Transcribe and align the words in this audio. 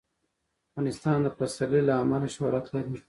افغانستان 0.69 1.17
د 1.23 1.27
پسرلی 1.37 1.81
له 1.87 1.93
امله 2.03 2.27
شهرت 2.35 2.65
لري. 2.73 2.89